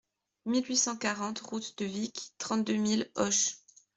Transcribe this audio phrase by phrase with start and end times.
[0.47, 3.53] mille huit cent quarante route de Vic, trente-deux mille Auch